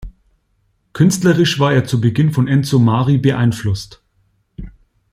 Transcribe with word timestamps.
Künstlerisch 0.93 1.59
war 1.59 1.73
er 1.73 1.85
zu 1.85 2.01
Beginn 2.01 2.31
von 2.31 2.47
Enzo 2.47 2.79
Mari 2.79 3.19
beeinflusst. 3.19 4.01